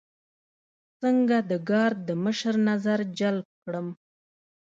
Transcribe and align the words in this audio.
څنګه 1.01 1.37
د 1.49 1.51
ګارد 1.69 1.99
د 2.09 2.11
مشر 2.23 2.55
نظر 2.69 2.99
جلب 3.19 3.45
کړم. 3.63 3.87